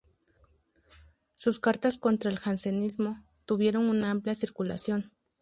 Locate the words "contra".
1.99-2.31